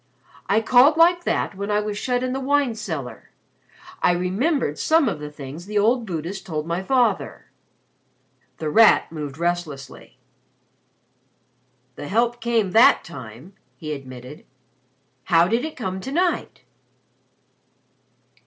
I 0.49 0.61
called 0.61 0.97
like 0.97 1.25
that 1.25 1.53
when 1.53 1.69
I 1.69 1.79
was 1.79 1.95
shut 1.95 2.23
in 2.23 2.33
the 2.33 2.39
wine 2.39 2.73
cellar. 2.73 3.29
I 4.01 4.13
remembered 4.13 4.79
some 4.79 5.07
of 5.07 5.19
the 5.19 5.29
things 5.29 5.67
the 5.67 5.77
old 5.77 6.07
Buddhist 6.07 6.43
told 6.43 6.65
my 6.65 6.81
father." 6.81 7.51
The 8.57 8.71
Rat 8.71 9.11
moved 9.11 9.37
restlessly. 9.37 10.17
"The 11.97 12.07
help 12.07 12.41
came 12.41 12.71
that 12.71 13.03
time," 13.03 13.53
he 13.77 13.93
admitted. 13.93 14.43
"How 15.25 15.47
did 15.47 15.63
it 15.63 15.77
come 15.77 16.01
to 16.01 16.11
night?" 16.11 16.63